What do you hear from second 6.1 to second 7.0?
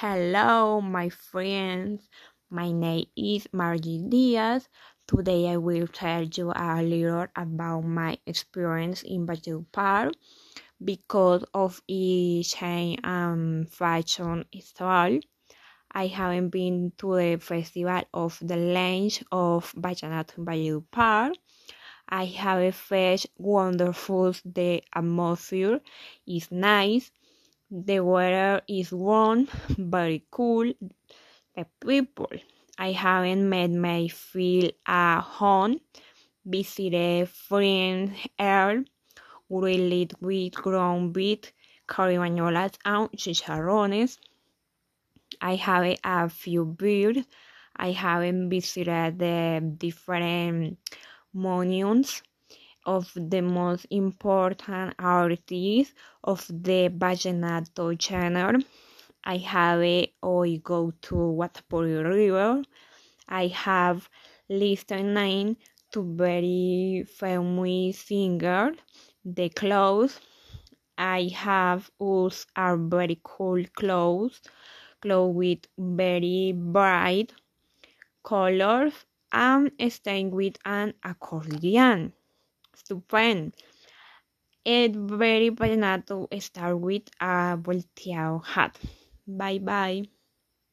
you a